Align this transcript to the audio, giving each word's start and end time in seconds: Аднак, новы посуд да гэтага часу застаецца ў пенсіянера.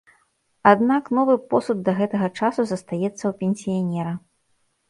Аднак, 0.71 1.11
новы 1.17 1.35
посуд 1.51 1.77
да 1.89 1.95
гэтага 2.01 2.31
часу 2.39 2.61
застаецца 2.73 3.15
ў 3.27 3.33
пенсіянера. 3.43 4.19